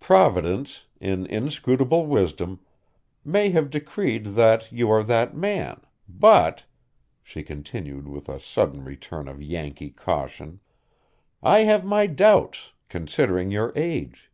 Providence, 0.00 0.86
in 0.98 1.26
inscrutable 1.26 2.06
wisdom, 2.06 2.58
may 3.22 3.50
have 3.50 3.68
decreed 3.68 4.28
that 4.28 4.72
you 4.72 4.88
are 4.88 5.02
that 5.02 5.36
man, 5.36 5.82
but," 6.08 6.64
she 7.22 7.42
continued 7.42 8.08
with 8.08 8.30
a 8.30 8.40
sudden 8.40 8.82
return 8.82 9.28
of 9.28 9.42
Yankee 9.42 9.90
caution, 9.90 10.60
"I 11.42 11.64
have 11.64 11.84
my 11.84 12.06
doubts, 12.06 12.72
considering 12.88 13.50
your 13.50 13.74
age. 13.76 14.30